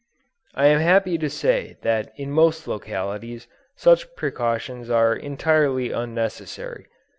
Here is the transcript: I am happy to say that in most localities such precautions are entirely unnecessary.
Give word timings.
I 0.55 0.65
am 0.65 0.79
happy 0.79 1.19
to 1.19 1.29
say 1.29 1.77
that 1.83 2.11
in 2.17 2.31
most 2.31 2.67
localities 2.67 3.47
such 3.75 4.15
precautions 4.15 4.89
are 4.89 5.15
entirely 5.15 5.91
unnecessary. 5.91 6.87